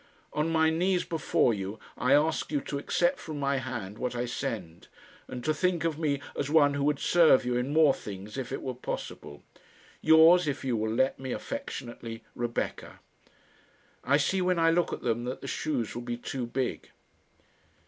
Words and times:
On 0.33 0.49
my 0.49 0.71
knees 0.71 1.03
before 1.03 1.53
you 1.53 1.77
I 1.95 2.13
ask 2.13 2.51
you 2.51 2.59
to 2.61 2.79
accept 2.79 3.19
from 3.19 3.39
my 3.39 3.57
hand 3.57 3.99
what 3.99 4.15
I 4.15 4.25
send, 4.25 4.87
and 5.27 5.43
to 5.45 5.53
think 5.53 5.83
of 5.83 5.99
me 5.99 6.19
as 6.35 6.49
one 6.49 6.73
who 6.73 6.83
would 6.85 6.97
serve 6.97 7.45
you 7.45 7.55
in 7.55 7.71
more 7.71 7.93
things 7.93 8.35
if 8.35 8.51
it 8.51 8.63
were 8.63 8.73
possible. 8.73 9.43
Yours, 10.01 10.47
if 10.47 10.65
you 10.65 10.75
will 10.75 10.91
let 10.91 11.19
me, 11.19 11.33
affectionately, 11.33 12.23
REBECCA. 12.35 12.97
I 14.03 14.17
see 14.17 14.41
when 14.41 14.57
I 14.57 14.71
look 14.71 14.91
at 14.91 15.03
them 15.03 15.25
that 15.25 15.41
the 15.41 15.47
shoes 15.47 15.93
will 15.93 16.01
be 16.01 16.17
too 16.17 16.47
big. 16.47 16.89